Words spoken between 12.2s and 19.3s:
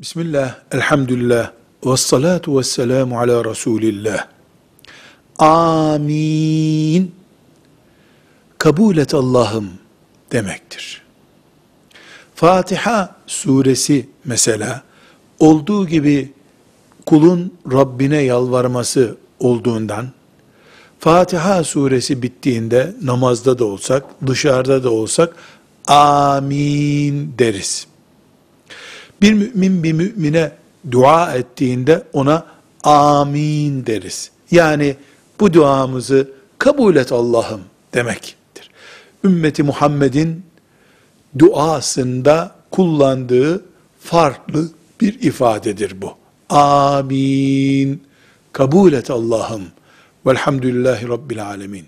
Fatiha suresi mesela olduğu gibi kulun Rabbine yalvarması